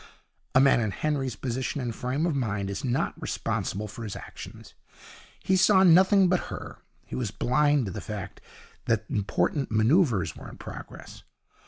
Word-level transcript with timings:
A 0.55 0.59
man 0.59 0.79
in 0.81 0.89
Henry's 0.89 1.35
position 1.35 1.79
and 1.79 1.93
frame 1.93 2.25
of 2.25 2.35
mind 2.35 2.71
is 2.71 2.83
not 2.83 3.13
responsible 3.21 3.87
for 3.87 4.03
his 4.03 4.15
actions. 4.15 4.73
He 5.43 5.55
saw 5.55 5.83
nothing 5.83 6.27
but 6.27 6.45
her; 6.49 6.77
he 7.05 7.13
was 7.15 7.29
blind 7.29 7.85
to 7.85 7.91
the 7.91 8.01
fact 8.01 8.41
that 8.85 9.05
important 9.11 9.69
manoeuvres 9.69 10.35
were 10.35 10.49
in 10.49 10.57
progress. 10.57 11.21